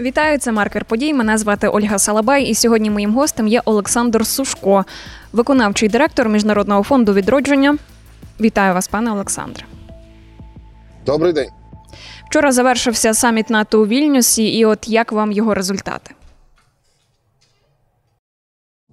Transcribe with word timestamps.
Вітаю, 0.00 0.38
це 0.38 0.52
маркер 0.52 0.84
подій. 0.84 1.14
Мене 1.14 1.38
звати 1.38 1.68
Ольга 1.68 1.98
Салабай, 1.98 2.44
і 2.44 2.54
сьогодні 2.54 2.90
моїм 2.90 3.14
гостем 3.14 3.48
є 3.48 3.62
Олександр 3.64 4.26
Сушко, 4.26 4.84
виконавчий 5.32 5.88
директор 5.88 6.28
Міжнародного 6.28 6.82
фонду 6.82 7.12
відродження. 7.12 7.78
Вітаю 8.40 8.74
вас, 8.74 8.88
пане 8.88 9.12
Олександре. 9.12 9.64
Добрий 11.06 11.32
день. 11.32 11.48
Вчора 12.30 12.52
завершився 12.52 13.14
саміт 13.14 13.50
НАТО 13.50 13.82
у 13.82 13.86
Вільнюсі, 13.86 14.58
і 14.58 14.64
от 14.64 14.88
як 14.88 15.12
вам 15.12 15.32
його 15.32 15.54
результати? 15.54 16.14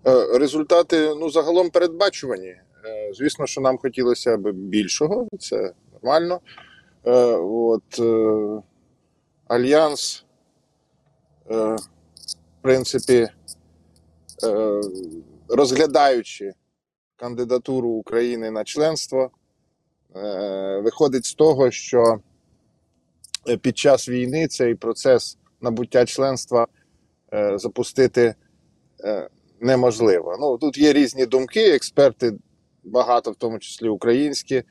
Е, 0.07 0.37
Результати 0.39 1.15
ну 1.19 1.29
загалом 1.29 1.69
передбачувані. 1.69 2.47
Е, 2.47 2.61
Звісно, 3.13 3.47
що 3.47 3.61
нам 3.61 3.77
хотілося 3.77 4.37
б 4.37 4.51
більшого, 4.51 5.27
це 5.39 5.73
нормально. 5.93 6.39
Е, 7.05 7.11
От 7.41 8.01
альянс, 9.47 10.25
в 11.45 11.77
принципі, 12.61 13.27
е, 14.43 14.81
розглядаючи 15.49 16.53
кандидатуру 17.15 17.89
України 17.89 18.51
на 18.51 18.63
членство, 18.63 19.31
е, 20.15 20.79
виходить 20.83 21.25
з 21.25 21.33
того, 21.33 21.71
що 21.71 22.19
під 23.61 23.77
час 23.77 24.09
війни 24.09 24.47
цей 24.47 24.75
процес 24.75 25.37
набуття 25.61 26.05
членства 26.05 26.67
е, 27.33 27.57
запустити 27.57 28.35
е, 29.03 29.29
неможливо. 29.59 30.37
Ну 30.39 30.57
тут 30.57 30.77
є 30.77 30.93
різні 30.93 31.25
думки. 31.25 31.59
Експерти, 31.59 32.33
багато, 32.83 33.31
в 33.31 33.35
тому 33.35 33.59
числі 33.59 33.89
українські, 33.89 34.63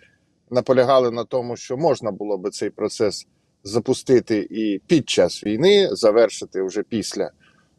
наполягали 0.51 1.11
на 1.11 1.25
тому, 1.25 1.57
що 1.57 1.77
можна 1.77 2.11
було 2.11 2.39
би 2.39 2.51
цей 2.51 2.71
процес 2.71 3.27
запустити 3.65 4.49
і 4.51 4.79
під 4.87 5.09
час 5.11 5.45
війни, 5.45 5.89
завершити 5.93 6.63
вже 6.63 6.83
після. 6.83 7.31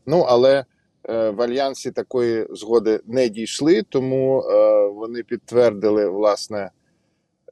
Ну 0.06 0.20
але 0.20 0.66
е, 1.10 1.30
в 1.30 1.42
альянсі 1.42 1.92
такої 1.92 2.48
згоди 2.50 3.00
не 3.06 3.30
дійшли, 3.30 3.84
тому 3.90 4.42
е, 4.42 4.88
вони 4.88 5.24
підтвердили 5.24 6.10
власне. 6.10 6.72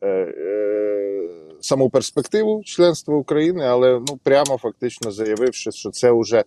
е, 0.04 0.34
Саму 1.62 1.90
перспективу 1.90 2.62
членства 2.66 3.16
України, 3.16 3.66
але 3.66 4.02
ну 4.08 4.20
прямо 4.24 4.58
фактично 4.58 5.12
заявивши, 5.12 5.72
що 5.72 5.90
це 5.90 6.12
вже 6.12 6.44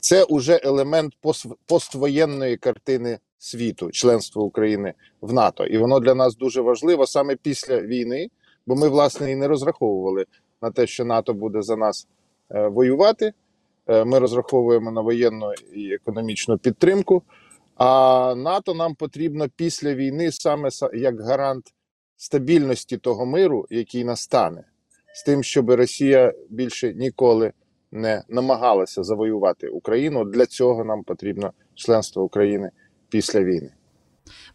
це 0.00 0.24
уже 0.24 0.60
елемент 0.64 1.12
пост, 1.20 1.46
поствоєнної 1.66 2.56
картини 2.56 3.18
світу, 3.38 3.90
членство 3.90 4.42
України 4.42 4.94
в 5.20 5.32
НАТО, 5.32 5.66
і 5.66 5.78
воно 5.78 6.00
для 6.00 6.14
нас 6.14 6.36
дуже 6.36 6.60
важливо 6.60 7.06
саме 7.06 7.36
після 7.36 7.80
війни, 7.80 8.28
бо 8.66 8.76
ми 8.76 8.88
власне 8.88 9.32
і 9.32 9.36
не 9.36 9.48
розраховували 9.48 10.26
на 10.62 10.70
те, 10.70 10.86
що 10.86 11.04
НАТО 11.04 11.34
буде 11.34 11.62
за 11.62 11.76
нас 11.76 12.08
е, 12.50 12.68
воювати. 12.68 13.32
Е, 13.86 14.04
ми 14.04 14.18
розраховуємо 14.18 14.90
на 14.90 15.00
воєнну 15.00 15.52
і 15.74 15.92
економічну 15.92 16.58
підтримку. 16.58 17.22
А 17.76 18.34
НАТО 18.36 18.74
нам 18.74 18.94
потрібно 18.94 19.46
після 19.56 19.94
війни 19.94 20.32
саме 20.32 20.68
як 20.94 21.20
гарант 21.20 21.74
стабільності 22.16 22.96
того 22.96 23.26
миру, 23.26 23.66
який 23.70 24.04
настане, 24.04 24.64
з 25.14 25.22
тим, 25.22 25.42
щоб 25.42 25.70
Росія 25.70 26.32
більше 26.50 26.94
ніколи 26.94 27.52
не 27.92 28.22
намагалася 28.28 29.02
завоювати 29.02 29.68
Україну. 29.68 30.24
Для 30.24 30.46
цього 30.46 30.84
нам 30.84 31.02
потрібно 31.02 31.52
членство 31.74 32.22
України 32.22 32.70
після 33.08 33.40
війни. 33.40 33.70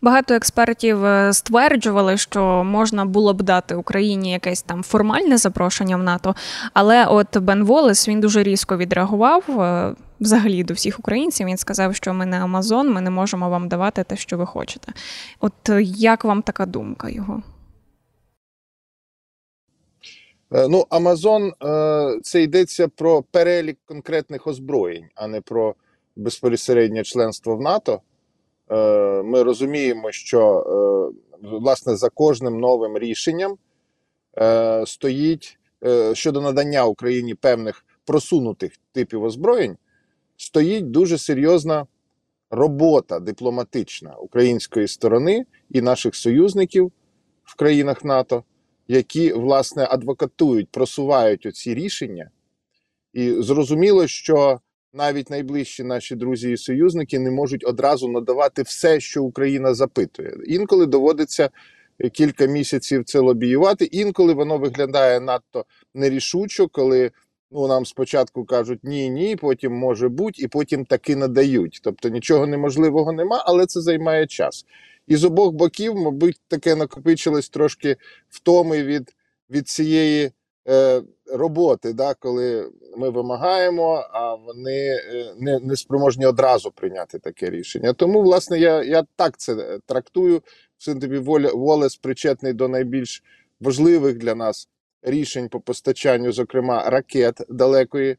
Багато 0.01 0.33
експертів 0.33 1.05
е, 1.05 1.33
стверджували, 1.33 2.17
що 2.17 2.63
можна 2.63 3.05
було 3.05 3.33
б 3.33 3.41
дати 3.41 3.75
Україні 3.75 4.31
якесь 4.31 4.61
там 4.61 4.83
формальне 4.83 5.37
запрошення 5.37 5.97
в 5.97 6.03
НАТО. 6.03 6.35
Але 6.73 7.05
от 7.05 7.37
Бен 7.37 7.63
Волес 7.63 8.07
він 8.07 8.19
дуже 8.19 8.43
різко 8.43 8.77
відреагував 8.77 9.61
е, 9.61 9.95
взагалі 10.19 10.63
до 10.63 10.73
всіх 10.73 10.99
українців. 10.99 11.47
Він 11.47 11.57
сказав, 11.57 11.95
що 11.95 12.13
ми 12.13 12.25
не 12.25 12.43
Амазон, 12.43 12.93
ми 12.93 13.01
не 13.01 13.09
можемо 13.09 13.49
вам 13.49 13.67
давати 13.67 14.03
те, 14.03 14.15
що 14.15 14.37
ви 14.37 14.45
хочете. 14.45 14.93
От 15.39 15.69
е, 15.69 15.81
як 15.83 16.23
вам 16.23 16.41
така 16.41 16.65
думка 16.65 17.09
його? 17.09 17.43
Ну, 20.51 20.85
Амазон 20.89 21.53
це 22.23 22.41
йдеться 22.41 22.87
про 22.87 23.21
перелік 23.21 23.77
конкретних 23.85 24.47
озброєнь, 24.47 25.05
а 25.15 25.27
не 25.27 25.41
про 25.41 25.75
безпосереднє 26.15 27.03
членство 27.03 27.55
в 27.55 27.61
НАТО. 27.61 28.01
Е, 28.71 29.23
Ми 29.23 29.43
розуміємо, 29.43 30.11
що 30.11 30.59
е, 31.43 31.47
власне 31.47 31.95
за 31.95 32.09
кожним 32.09 32.59
новим 32.59 32.97
рішенням 32.97 33.57
е, 34.37 34.83
стоїть 34.85 35.59
щодо 36.13 36.41
надання 36.41 36.85
Україні 36.85 37.35
певних 37.35 37.85
просунутих 38.05 38.71
типів 38.91 39.23
озброєнь, 39.23 39.77
стоїть 40.37 40.91
дуже 40.91 41.17
серйозна 41.17 41.85
робота 42.49 43.19
дипломатична 43.19 44.15
української 44.15 44.87
сторони 44.87 45.45
і 45.71 45.81
наших 45.81 46.15
союзників 46.15 46.91
в 47.43 47.55
країнах 47.55 48.03
НАТО 48.03 48.43
які 48.87 49.33
власне 49.33 49.87
адвокатують, 49.89 50.69
просувають 50.69 51.45
оці 51.45 51.73
рішення, 51.73 52.29
і 53.13 53.41
зрозуміло, 53.41 54.07
що 54.07 54.59
навіть 54.95 55.29
найближчі 55.29 55.83
наші 55.83 56.15
друзі 56.15 56.51
і 56.51 56.57
союзники 56.57 57.19
не 57.19 57.31
можуть 57.31 57.67
одразу 57.67 58.07
надавати 58.07 58.61
все, 58.61 58.99
що 58.99 59.23
Україна 59.23 59.73
запитує. 59.73 60.37
Інколи 60.47 60.85
доводиться 60.85 61.49
кілька 62.11 62.45
місяців 62.45 63.03
це 63.05 63.19
лобіювати, 63.19 63.85
інколи 63.85 64.33
воно 64.33 64.57
виглядає 64.57 65.19
надто 65.19 65.65
нерішучо, 65.93 66.67
коли 66.67 67.11
ну 67.51 67.67
нам 67.67 67.85
спочатку 67.85 68.45
кажуть 68.45 68.79
ні, 68.83 69.09
ні, 69.09 69.35
потім 69.35 69.73
може 69.73 70.09
бути, 70.09 70.41
і 70.41 70.47
потім 70.47 70.85
таки 70.85 71.15
надають. 71.15 71.79
Тобто 71.83 72.09
нічого 72.09 72.47
неможливого 72.47 73.11
нема, 73.11 73.43
але 73.45 73.65
це 73.65 73.81
займає 73.81 74.27
час. 74.27 74.65
І 75.07 75.15
з 75.15 75.23
обох 75.23 75.53
боків, 75.53 75.95
мабуть, 75.95 76.41
таке 76.47 76.75
накопичилось 76.75 77.49
трошки 77.49 77.95
втоми 78.29 78.83
від, 78.83 79.15
від 79.49 79.67
цієї 79.67 80.25
е, 80.25 80.31
роботи, 81.33 81.93
да, 81.93 82.13
коли 82.13 82.71
ми 82.97 83.09
вимагаємо, 83.09 84.07
а 84.11 84.35
вони 84.35 84.87
е, 84.87 85.33
не, 85.39 85.59
не 85.59 85.75
спроможні 85.75 86.25
одразу 86.25 86.71
прийняти 86.71 87.19
таке 87.19 87.49
рішення. 87.49 87.93
Тому, 87.93 88.21
власне, 88.21 88.59
я, 88.59 88.83
я 88.83 89.03
так 89.15 89.37
це 89.37 89.79
трактую. 89.85 90.41
В 90.77 90.85
принципі, 90.85 91.17
Волес 91.53 91.95
причетний 91.95 92.53
до 92.53 92.67
найбільш 92.67 93.23
важливих 93.59 94.17
для 94.17 94.35
нас 94.35 94.69
рішень 95.01 95.49
по 95.49 95.59
постачанню, 95.59 96.31
зокрема, 96.31 96.89
ракет 96.89 97.41
далекої 97.49 98.17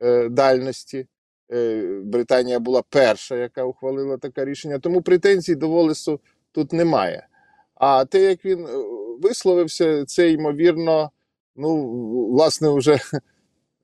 е, 0.00 0.28
дальності. 0.28 1.06
Е, 1.52 1.82
Британія 2.04 2.58
була 2.58 2.82
перша, 2.88 3.36
яка 3.36 3.64
ухвалила 3.64 4.16
таке 4.16 4.44
рішення. 4.44 4.78
Тому 4.78 5.02
претензій 5.02 5.54
до 5.54 5.68
Волесу 5.68 6.20
тут 6.52 6.72
немає. 6.72 7.26
А 7.74 8.04
те, 8.04 8.20
як 8.20 8.44
він 8.44 8.66
е, 8.66 8.70
висловився, 9.22 10.04
це 10.04 10.30
ймовірно, 10.30 11.10
ну, 11.56 11.86
власне, 12.32 12.68
вже 12.68 12.98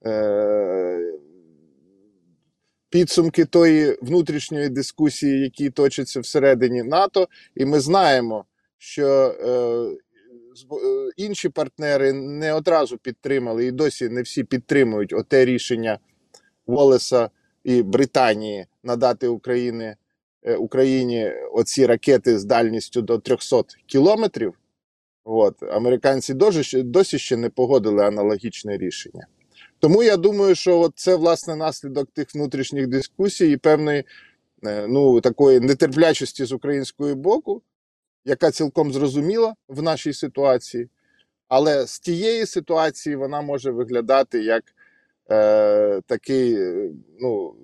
е, 0.06 1.12
підсумки 2.90 3.44
тої 3.44 3.98
внутрішньої 4.02 4.68
дискусії, 4.68 5.40
які 5.40 5.70
точаться 5.70 6.20
всередині 6.20 6.82
НАТО, 6.82 7.28
і 7.54 7.64
ми 7.64 7.80
знаємо, 7.80 8.44
що 8.78 9.06
е, 9.06 9.96
інші 11.16 11.48
партнери 11.48 12.12
не 12.12 12.52
одразу 12.52 12.98
підтримали, 12.98 13.66
і 13.66 13.72
досі 13.72 14.08
не 14.08 14.22
всі 14.22 14.44
підтримують 14.44 15.12
оте 15.12 15.44
рішення 15.44 15.98
Волеса 16.66 17.30
і 17.64 17.82
Британії 17.82 18.66
надати 18.82 19.28
Україні, 19.28 19.94
Україні 20.58 21.32
оці 21.52 21.86
ракети 21.86 22.38
з 22.38 22.44
дальністю 22.44 23.02
до 23.02 23.18
300 23.18 23.62
кілометрів. 23.86 24.54
От 25.30 25.62
американці 25.62 26.34
досі, 26.34 26.82
досі 26.82 27.18
ще 27.18 27.36
не 27.36 27.50
погодили 27.50 28.04
аналогічне 28.04 28.76
рішення. 28.76 29.26
Тому 29.78 30.02
я 30.02 30.16
думаю, 30.16 30.54
що 30.54 30.80
от 30.80 30.92
це 30.94 31.16
власне 31.16 31.56
наслідок 31.56 32.10
тих 32.10 32.34
внутрішніх 32.34 32.86
дискусій 32.86 33.50
і 33.50 33.56
певної 33.56 34.04
ну, 34.62 35.20
такої 35.20 35.60
нетерплячості 35.60 36.44
з 36.44 36.52
українського 36.52 37.14
боку, 37.14 37.62
яка 38.25 38.50
цілком 38.50 38.92
зрозуміла 38.92 39.54
в 39.69 39.82
нашій 39.82 40.12
ситуації. 40.12 40.88
Але 41.48 41.86
з 41.86 42.00
тієї 42.00 42.46
ситуації 42.46 43.16
вона 43.16 43.40
може 43.40 43.70
виглядати 43.70 44.42
як 44.42 44.64
е, 45.31 46.00
такий 46.06 46.58
ну, 47.20 47.54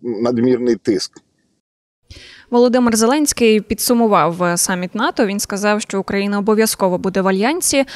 надмірний 0.00 0.76
тиск. 0.76 1.22
Володимир 2.50 2.96
Зеленський 2.96 3.60
підсумував 3.60 4.58
саміт 4.58 4.94
НАТО. 4.94 5.26
Він 5.26 5.40
сказав, 5.40 5.82
що 5.82 6.00
Україна 6.00 6.38
обов'язково 6.38 6.98
буде 6.98 7.20
в 7.20 7.28
альянсі, 7.28 7.76
е, 7.78 7.86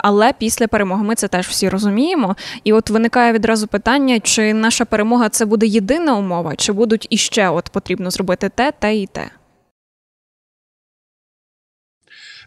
але 0.00 0.32
після 0.32 0.68
перемоги 0.68 1.02
ми 1.02 1.14
це 1.14 1.28
теж 1.28 1.48
всі 1.48 1.68
розуміємо. 1.68 2.36
І 2.64 2.72
от 2.72 2.90
виникає 2.90 3.32
відразу 3.32 3.66
питання: 3.66 4.20
чи 4.20 4.54
наша 4.54 4.84
перемога 4.84 5.28
це 5.28 5.44
буде 5.44 5.66
єдина 5.66 6.16
умова, 6.18 6.56
чи 6.56 6.72
будуть 6.72 7.06
іще 7.10 7.48
от 7.48 7.68
потрібно 7.68 8.10
зробити 8.10 8.48
те, 8.48 8.72
те 8.78 8.96
і 8.96 9.06
те. 9.06 9.30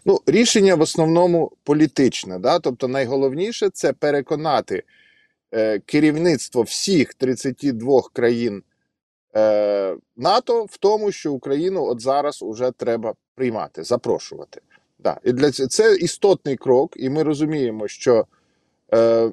Ну, 0.04 0.20
рішення 0.26 0.74
в 0.74 0.80
основному 0.80 1.52
політичне. 1.64 2.38
Да? 2.38 2.58
Тобто, 2.58 2.88
найголовніше 2.88 3.68
це 3.72 3.92
переконати 3.92 4.82
е, 5.52 5.78
керівництво 5.78 6.62
всіх 6.62 7.14
32 7.14 8.02
країн 8.12 8.62
е, 9.36 9.96
НАТО 10.16 10.64
в 10.64 10.76
тому, 10.76 11.12
що 11.12 11.32
Україну 11.32 11.84
от 11.84 12.00
зараз 12.00 12.42
уже 12.42 12.70
треба 12.70 13.14
приймати, 13.34 13.84
запрошувати. 13.84 14.60
Да. 14.98 15.20
І 15.24 15.32
для 15.32 15.50
це 15.50 15.96
істотний 15.96 16.56
крок, 16.56 16.92
і 16.96 17.10
ми 17.10 17.22
розуміємо, 17.22 17.88
що 17.88 18.26
е, 18.94 19.30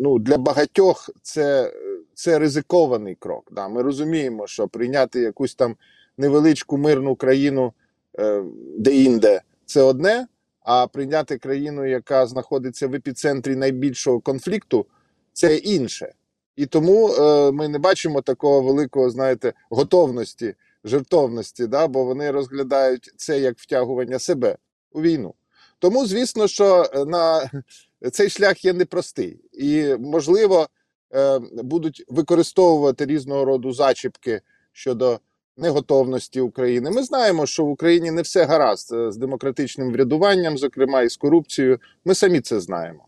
ну, 0.00 0.18
для 0.18 0.38
багатьох 0.38 1.10
це, 1.22 1.72
це 2.14 2.38
ризикований 2.38 3.14
крок. 3.14 3.48
Да. 3.52 3.68
Ми 3.68 3.82
розуміємо, 3.82 4.46
що 4.46 4.68
прийняти 4.68 5.20
якусь 5.20 5.54
там 5.54 5.76
невеличку 6.18 6.78
мирну 6.78 7.16
країну 7.16 7.72
е, 8.18 8.44
де-інде 8.78 9.42
це 9.66 9.82
одне, 9.82 10.26
а 10.60 10.86
прийняти 10.86 11.38
країну, 11.38 11.86
яка 11.86 12.26
знаходиться 12.26 12.88
в 12.88 12.94
епіцентрі 12.94 13.56
найбільшого 13.56 14.20
конфлікту, 14.20 14.86
це 15.32 15.56
інше. 15.56 16.12
І 16.56 16.66
тому 16.66 17.08
е, 17.08 17.52
ми 17.52 17.68
не 17.68 17.78
бачимо 17.78 18.22
такого 18.22 18.62
великого, 18.62 19.10
знаєте, 19.10 19.52
готовності, 19.70 20.54
жертовності, 20.84 21.66
да, 21.66 21.88
бо 21.88 22.04
вони 22.04 22.30
розглядають 22.30 23.12
це 23.16 23.40
як 23.40 23.58
втягування 23.58 24.18
себе 24.18 24.56
у 24.92 25.02
війну. 25.02 25.34
Тому, 25.78 26.06
звісно, 26.06 26.48
що 26.48 26.86
е, 26.94 27.04
на 27.04 27.50
цей 28.12 28.30
шлях 28.30 28.64
є 28.64 28.72
непростий, 28.72 29.40
і 29.52 29.96
можливо 30.00 30.68
е, 31.14 31.38
будуть 31.52 32.04
використовувати 32.08 33.06
різного 33.06 33.44
роду 33.44 33.72
зачіпки 33.72 34.40
щодо 34.72 35.20
неготовності 35.56 36.40
України. 36.40 36.90
Ми 36.90 37.02
знаємо, 37.02 37.46
що 37.46 37.64
в 37.64 37.70
Україні 37.70 38.10
не 38.10 38.22
все 38.22 38.44
гаразд 38.44 38.92
е, 38.92 39.12
з 39.12 39.16
демократичним 39.16 39.92
врядуванням, 39.92 40.58
зокрема 40.58 41.02
і 41.02 41.08
з 41.08 41.16
корупцією. 41.16 41.78
Ми 42.04 42.14
самі 42.14 42.40
це 42.40 42.60
знаємо. 42.60 43.06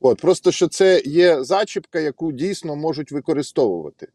От 0.00 0.20
просто 0.20 0.52
що 0.52 0.68
це 0.68 1.02
є 1.04 1.44
зачіпка, 1.44 2.00
яку 2.00 2.32
дійсно 2.32 2.76
можуть 2.76 3.12
використовувати. 3.12 4.08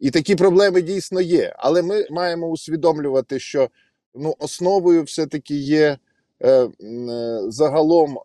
І 0.00 0.10
такі 0.10 0.34
проблеми 0.34 0.82
дійсно 0.82 1.20
є. 1.20 1.54
Але 1.58 1.82
ми 1.82 2.06
маємо 2.10 2.46
усвідомлювати, 2.46 3.38
що 3.38 3.68
ну, 4.14 4.34
основою 4.38 5.02
все-таки 5.02 5.54
є 5.54 5.98
е, 6.40 6.50
е, 6.50 6.70
загалом 7.48 8.18
е, 8.18 8.20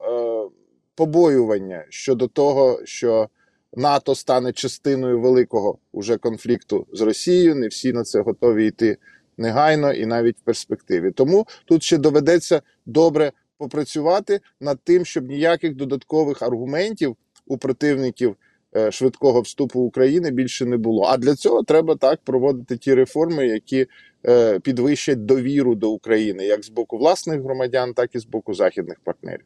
побоювання 0.96 1.86
щодо 1.90 2.28
того, 2.28 2.80
що 2.84 3.30
НАТО 3.74 4.16
стане 4.16 4.54
частиною 4.54 5.22
великого 5.22 5.78
уже 5.92 6.18
конфлікту 6.18 6.88
з 6.94 7.02
Росією. 7.02 7.56
Не 7.56 7.68
всі 7.68 7.94
на 7.94 8.04
це 8.04 8.22
готові 8.22 8.68
йти 8.68 8.98
негайно 9.38 9.94
і 9.94 10.06
навіть 10.06 10.38
в 10.38 10.42
перспективі. 10.42 11.12
Тому 11.12 11.48
тут 11.66 11.84
ще 11.84 11.98
доведеться 11.98 12.62
добре 12.86 13.32
попрацювати 13.66 14.40
над 14.62 14.80
тим, 14.84 15.06
щоб 15.06 15.28
ніяких 15.28 15.76
додаткових 15.76 16.42
аргументів 16.42 17.16
у 17.48 17.58
противників 17.58 18.36
е, 18.76 18.92
швидкого 18.92 19.42
вступу 19.42 19.80
України 19.80 20.32
більше 20.32 20.66
не 20.66 20.78
було. 20.78 21.04
А 21.04 21.18
для 21.18 21.36
цього 21.36 21.64
треба 21.64 21.96
так 21.96 22.20
проводити 22.24 22.78
ті 22.78 22.94
реформи, 22.94 23.48
які 23.48 23.88
е, 24.26 24.60
підвищать 24.60 25.26
довіру 25.26 25.76
до 25.76 25.90
України, 25.92 26.46
як 26.46 26.64
з 26.64 26.70
боку 26.70 26.98
власних 26.98 27.42
громадян, 27.42 27.94
так 27.94 28.16
і 28.16 28.20
з 28.20 28.26
боку 28.26 28.54
західних 28.54 28.98
партнерів. 29.04 29.46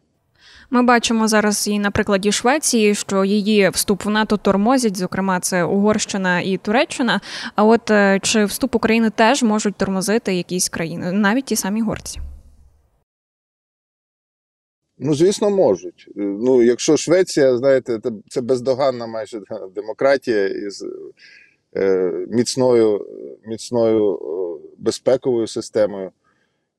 Ми 0.69 0.83
бачимо 0.83 1.27
зараз 1.27 1.67
і 1.67 1.79
на 1.79 1.91
прикладі 1.91 2.31
Швеції, 2.31 2.95
що 2.95 3.25
її 3.25 3.69
вступ 3.69 4.05
в 4.05 4.09
НАТО 4.09 4.37
тормозять, 4.37 4.97
зокрема, 4.97 5.39
це 5.39 5.63
Угорщина 5.63 6.41
і 6.41 6.57
Туреччина. 6.57 7.21
А 7.55 7.63
от 7.63 7.91
е, 7.91 8.19
чи 8.21 8.45
вступ 8.45 8.75
України 8.75 9.09
теж 9.09 9.43
можуть 9.43 9.75
тормозити 9.75 10.35
якісь 10.35 10.69
країни, 10.69 11.11
навіть 11.11 11.45
ті 11.45 11.55
самі 11.55 11.81
горці? 11.81 12.19
Ну, 14.99 15.13
звісно, 15.13 15.49
можуть. 15.49 16.05
Е, 16.07 16.11
Ну, 16.15 16.63
якщо 16.63 16.97
Швеція, 16.97 17.57
знаєте, 17.57 17.99
це- 18.29 18.41
бездоганна 18.41 19.07
майже 19.07 19.41
демократія 19.75 20.47
із 20.47 20.85
е, 21.77 22.11
міцною, 22.29 23.05
міцною 23.45 24.19
безпековою 24.77 25.47
системою, 25.47 26.11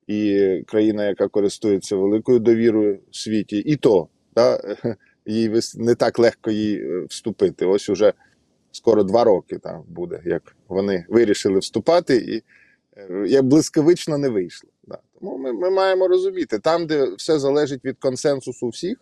і 0.07 0.63
країна, 0.67 1.09
яка 1.09 1.29
користується 1.29 1.97
великою 1.97 2.39
довірою 2.39 2.99
в 3.11 3.17
світі, 3.17 3.57
і 3.59 3.77
то 3.77 4.09
да, 4.35 4.77
їй 5.27 5.61
не 5.77 5.95
так 5.95 6.19
легко 6.19 6.51
їй 6.51 6.77
е, 6.83 7.05
вступити. 7.09 7.67
Ось 7.67 7.89
уже 7.89 8.13
скоро 8.73 9.03
два 9.03 9.25
роки 9.25 9.59
там 9.59 9.83
буде, 9.89 10.21
як 10.25 10.57
вони 10.69 11.05
вирішили 11.09 11.59
вступати, 11.59 12.17
і 12.17 12.43
як 13.27 13.45
блискавично 13.45 14.19
не 14.19 14.29
вийшло. 14.29 14.71
Тому 15.21 15.39
ми, 15.39 15.53
ми 15.53 15.71
маємо 15.71 16.09
розуміти, 16.09 16.59
там, 16.59 16.87
де 16.87 17.15
все 17.15 17.39
залежить 17.39 17.85
від 17.85 17.99
консенсусу 17.99 18.69
всіх, 18.69 18.99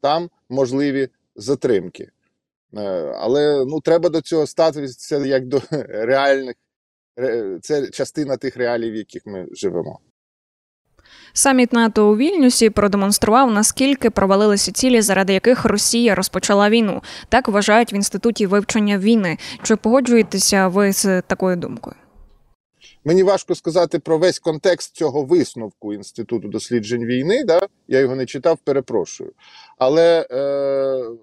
там 0.00 0.30
можливі 0.48 1.08
затримки. 1.36 2.10
Е, 2.76 3.14
Але 3.16 3.64
ну, 3.64 3.80
треба 3.80 4.08
до 4.08 4.20
цього 4.20 4.46
ставитися 4.46 5.18
як 5.18 5.46
до 5.46 5.62
реальних. 5.88 6.54
Це 7.62 7.88
частина 7.90 8.36
тих 8.36 8.56
реалій, 8.56 8.90
в 8.90 8.94
яких 8.94 9.26
ми 9.26 9.46
живемо. 9.52 10.00
Саміт 11.32 11.72
НАТО 11.72 12.10
у 12.10 12.16
Вільнюсі 12.16 12.70
продемонстрував, 12.70 13.50
наскільки 13.50 14.10
провалилися 14.10 14.72
цілі, 14.72 15.00
заради 15.00 15.32
яких 15.32 15.64
Росія 15.64 16.14
розпочала 16.14 16.70
війну. 16.70 17.02
Так 17.28 17.48
вважають 17.48 17.92
в 17.92 17.94
інституті 17.94 18.46
вивчення 18.46 18.98
війни. 18.98 19.38
Чи 19.62 19.76
погоджуєтеся 19.76 20.68
ви 20.68 20.92
з 20.92 21.22
такою 21.22 21.56
думкою? 21.56 21.96
Мені 23.04 23.22
важко 23.22 23.54
сказати 23.54 23.98
про 23.98 24.18
весь 24.18 24.38
контекст 24.38 24.96
цього 24.96 25.24
висновку 25.24 25.94
Інституту 25.94 26.48
досліджень 26.48 27.04
війни. 27.04 27.44
Да? 27.44 27.60
Я 27.88 27.98
його 27.98 28.16
не 28.16 28.26
читав, 28.26 28.58
перепрошую. 28.64 29.32
Але 29.78 30.26
е, 30.30 31.16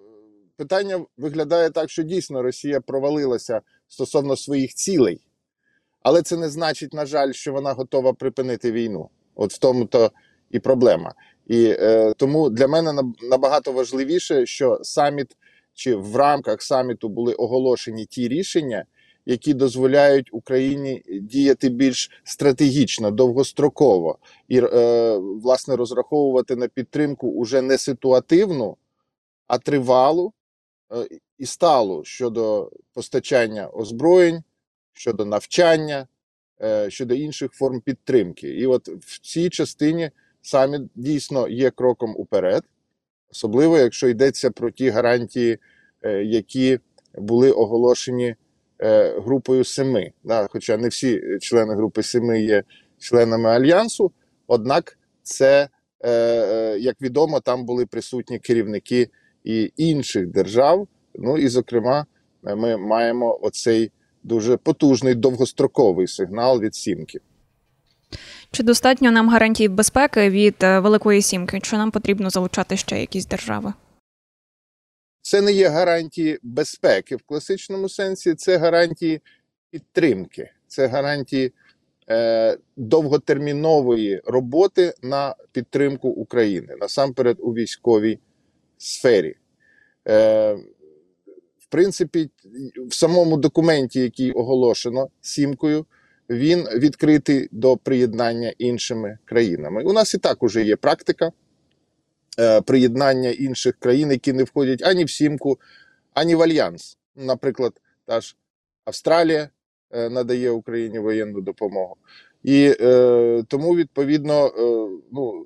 питання 0.57 1.05
виглядає 1.17 1.69
так, 1.69 1.89
що 1.89 2.03
дійсно 2.03 2.41
Росія 2.41 2.81
провалилася 2.81 3.61
стосовно 3.87 4.35
своїх 4.35 4.73
цілей. 4.73 5.19
Але 6.03 6.21
це 6.21 6.37
не 6.37 6.49
значить, 6.49 6.93
на 6.93 7.05
жаль, 7.05 7.31
що 7.31 7.53
вона 7.53 7.73
готова 7.73 8.13
припинити 8.13 8.71
війну. 8.71 9.09
От 9.35 9.53
в 9.53 9.57
тому 9.57 9.85
то 9.85 10.11
і 10.51 10.59
проблема. 10.59 11.13
І 11.47 11.75
е, 11.79 12.13
тому 12.17 12.49
для 12.49 12.67
мене 12.67 13.03
набагато 13.29 13.71
важливіше, 13.71 14.45
що 14.45 14.79
саміт 14.81 15.37
чи 15.73 15.95
в 15.95 16.15
рамках 16.15 16.61
саміту 16.61 17.09
були 17.09 17.33
оголошені 17.33 18.05
ті 18.05 18.27
рішення, 18.27 18.85
які 19.31 19.53
дозволяють 19.53 20.29
Україні 20.31 21.03
діяти 21.21 21.69
більш 21.69 22.11
стратегічно, 22.23 23.11
довгостроково 23.11 24.17
і 24.47 24.59
е, 24.59 25.17
власне 25.17 25.75
розраховувати 25.75 26.55
на 26.55 26.67
підтримку 26.67 27.29
уже 27.29 27.61
не 27.61 27.77
ситуативну, 27.77 28.77
а 29.47 29.57
тривалу 29.57 30.33
е, 30.93 31.07
і 31.37 31.45
сталу 31.45 32.03
щодо 32.03 32.71
постачання 32.93 33.67
озброєнь, 33.67 34.43
щодо 34.93 35.25
навчання, 35.25 36.07
е, 36.61 36.89
щодо 36.89 37.13
інших 37.13 37.51
форм 37.51 37.81
підтримки. 37.81 38.50
І 38.50 38.65
от 38.65 38.88
в 38.88 39.19
цій 39.19 39.50
частині 39.50 40.11
саміт 40.41 40.81
дійсно 40.95 41.47
є 41.47 41.71
кроком 41.71 42.15
уперед, 42.17 42.63
особливо 43.31 43.77
якщо 43.77 44.07
йдеться 44.07 44.51
про 44.51 44.71
ті 44.71 44.89
гарантії, 44.89 45.57
е, 46.01 46.23
які 46.23 46.79
були 47.15 47.51
оголошені 47.51 48.35
групою 49.25 49.63
семи. 49.63 50.11
Да, 50.23 50.47
хоча 50.51 50.77
не 50.77 50.88
всі 50.88 51.21
члени 51.41 51.75
групи 51.75 52.03
семи 52.03 52.41
є 52.41 52.63
членами 53.00 53.50
альянсу, 53.50 54.11
однак 54.47 54.97
це, 55.23 55.69
е, 56.00 56.11
е, 56.11 56.79
як 56.79 57.01
відомо, 57.01 57.39
там 57.39 57.65
були 57.65 57.85
присутні 57.85 58.39
керівники 58.39 59.09
і 59.43 59.73
інших 59.77 60.27
держав. 60.27 60.88
Ну 61.15 61.38
і, 61.38 61.47
зокрема, 61.47 62.05
е, 62.47 62.55
ми 62.55 62.77
маємо 62.77 63.39
оцей 63.41 63.91
дуже 64.23 64.57
потужний 64.57 65.15
довгостроковий 65.15 66.07
сигнал 66.07 66.59
від 66.59 66.75
сімки. 66.75 67.19
Чи 68.51 68.63
достатньо 68.63 69.11
нам 69.11 69.29
гарантій 69.29 69.67
безпеки 69.67 70.29
від 70.29 70.55
е, 70.63 70.79
Великої 70.79 71.21
Сімки? 71.21 71.59
Чи 71.59 71.77
нам 71.77 71.91
потрібно 71.91 72.29
залучати 72.29 72.77
ще 72.77 73.00
якісь 73.00 73.25
держави? 73.25 73.73
Це 75.21 75.41
не 75.41 75.51
є 75.51 75.69
гарантії 75.69 76.39
безпеки 76.43 77.15
в 77.15 77.21
класичному 77.21 77.89
сенсі, 77.89 78.35
це 78.35 78.57
гарантії 78.57 79.21
підтримки, 79.69 80.49
це 80.67 80.87
гарантії 80.87 81.53
е, 82.09 82.57
довготермінової 82.77 84.21
роботи 84.25 84.93
на 85.01 85.35
підтримку 85.51 86.09
України, 86.09 86.75
насамперед 86.79 87.37
у 87.39 87.53
військовій 87.53 88.19
сфері. 88.77 89.35
Е, 90.07 90.53
в 91.59 91.65
принципі, 91.69 92.29
в 92.87 92.93
самому 92.93 93.37
документі, 93.37 93.99
який 93.99 94.31
оголошено 94.31 95.09
сімкою, 95.21 95.85
він 96.29 96.63
відкритий 96.63 97.49
до 97.51 97.77
приєднання 97.77 98.53
іншими 98.57 99.17
країнами. 99.25 99.83
У 99.83 99.93
нас 99.93 100.13
і 100.13 100.17
так 100.17 100.43
уже 100.43 100.63
є 100.63 100.75
практика 100.75 101.31
приєднання 102.65 103.29
інших 103.29 103.75
країн, 103.79 104.12
які 104.12 104.33
не 104.33 104.43
входять 104.43 104.81
ані 104.83 105.03
в 105.03 105.10
сімку, 105.10 105.60
ані 106.13 106.36
в 106.36 106.41
альянс. 106.41 106.98
Наприклад, 107.15 107.74
та 108.05 108.21
ж 108.21 108.36
Австралія 108.86 109.50
е, 109.91 110.10
надає 110.10 110.51
Україні 110.51 111.00
воєнну 111.00 111.41
допомогу. 111.41 111.95
І 112.43 112.75
е, 112.81 113.43
тому, 113.48 113.75
відповідно, 113.75 114.48
е, 114.48 115.00
ну, 115.12 115.45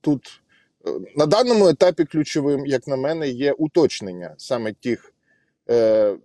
тут 0.00 0.40
е, 0.86 0.90
на 1.16 1.26
даному 1.26 1.68
етапі 1.68 2.04
ключовим, 2.04 2.66
як 2.66 2.86
на 2.86 2.96
мене, 2.96 3.28
є 3.28 3.52
уточнення 3.52 4.34
саме 4.38 4.72
тих 4.72 5.14
е, 5.70 6.16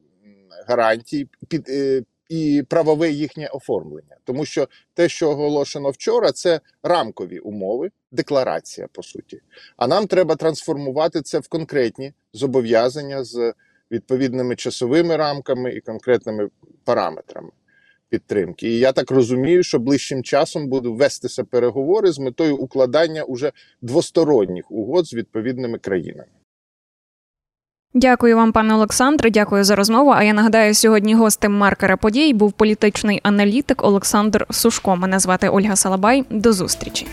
гарантій 0.67 1.27
під, 1.47 1.69
е, 1.69 2.03
і 2.31 2.63
правове 2.69 3.09
їхнє 3.09 3.47
оформлення. 3.47 4.17
Тому 4.23 4.45
що 4.45 4.67
те, 4.93 5.09
що 5.09 5.29
оголошено 5.29 5.89
вчора, 5.89 6.31
це 6.31 6.59
рамкові 6.83 7.39
умови, 7.39 7.91
декларація 8.11 8.87
по 8.91 9.03
суті. 9.03 9.41
А 9.77 9.87
нам 9.87 10.07
треба 10.07 10.35
трансформувати 10.35 11.21
це 11.21 11.39
в 11.39 11.47
конкретні 11.47 12.13
зобов'язання 12.33 13.23
з 13.23 13.53
відповідними 13.91 14.55
часовими 14.55 15.17
рамками 15.17 15.71
і 15.71 15.81
конкретними 15.81 16.49
параметрами 16.83 17.49
підтримки. 18.09 18.69
І 18.69 18.79
я 18.79 18.91
так 18.91 19.11
розумію, 19.11 19.63
що 19.63 19.79
ближчим 19.79 20.23
часом 20.23 20.67
будуть 20.67 20.97
вестися 20.99 21.43
переговори 21.43 22.11
з 22.11 22.19
метою 22.19 22.57
укладання 22.57 23.23
уже 23.23 23.51
двосторонніх 23.81 24.71
угод 24.71 25.07
з 25.07 25.13
відповідними 25.13 25.77
країнами. 25.77 26.40
Дякую 27.93 28.35
вам, 28.35 28.51
пане 28.51 28.73
Олександре. 28.73 29.29
Дякую 29.29 29.63
за 29.63 29.75
розмову. 29.75 30.09
А 30.09 30.23
я 30.23 30.33
нагадаю, 30.33 30.73
сьогодні 30.73 31.15
гостем 31.15 31.57
маркера 31.57 31.97
подій 31.97 32.33
був 32.33 32.51
політичний 32.51 33.19
аналітик 33.23 33.83
Олександр 33.83 34.45
Сушко. 34.49 34.95
Мене 34.95 35.19
звати 35.19 35.49
Ольга 35.49 35.75
Салабай. 35.75 36.23
До 36.29 36.53
зустрічі. 36.53 37.07